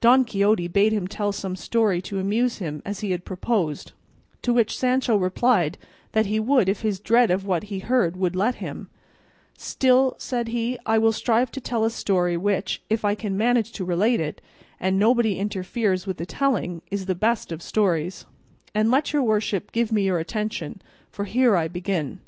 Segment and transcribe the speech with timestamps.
[0.00, 3.92] Don Quixote bade him tell some story to amuse him as he had proposed,
[4.42, 5.78] to which Sancho replied
[6.10, 8.88] that he would if his dread of what he heard would let him;
[9.56, 13.70] "Still," said he, "I will strive to tell a story which, if I can manage
[13.74, 14.40] to relate it,
[14.80, 18.26] and nobody interferes with the telling, is the best of stories,
[18.74, 20.82] and let your worship give me your attention,
[21.12, 22.18] for here I begin.